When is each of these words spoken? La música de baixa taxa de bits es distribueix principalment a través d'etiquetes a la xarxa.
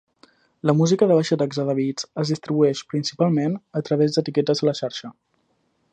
La 0.69 0.73
música 0.79 1.07
de 1.11 1.17
baixa 1.19 1.37
taxa 1.41 1.65
de 1.67 1.75
bits 1.81 2.07
es 2.23 2.31
distribueix 2.35 2.83
principalment 2.95 3.59
a 3.81 3.85
través 3.91 4.17
d'etiquetes 4.17 4.63
a 4.65 4.71
la 4.71 4.79
xarxa. 4.81 5.17